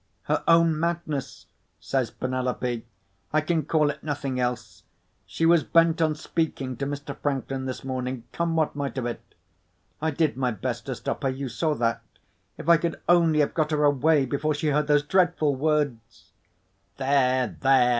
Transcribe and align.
"Her 0.23 0.43
own 0.47 0.79
madness," 0.79 1.45
says 1.79 2.09
Penelope; 2.09 2.87
"I 3.31 3.41
can 3.41 3.65
call 3.65 3.91
it 3.91 4.01
nothing 4.03 4.39
else. 4.39 4.81
She 5.27 5.45
was 5.45 5.63
bent 5.63 6.01
on 6.01 6.15
speaking 6.15 6.75
to 6.77 6.87
Mr. 6.87 7.15
Franklin, 7.15 7.65
this 7.67 7.83
morning, 7.83 8.23
come 8.31 8.55
what 8.55 8.75
might 8.75 8.97
of 8.97 9.05
it. 9.05 9.21
I 10.01 10.09
did 10.09 10.35
my 10.37 10.49
best 10.49 10.87
to 10.87 10.95
stop 10.95 11.21
her; 11.21 11.29
you 11.29 11.49
saw 11.49 11.75
that. 11.75 12.01
If 12.57 12.67
I 12.67 12.77
could 12.77 12.99
only 13.07 13.41
have 13.41 13.53
got 13.53 13.69
her 13.69 13.83
away 13.83 14.25
before 14.25 14.55
she 14.55 14.69
heard 14.69 14.87
those 14.87 15.03
dreadful 15.03 15.53
words——" 15.53 16.31
"There! 16.97 17.55
there!" 17.61 17.89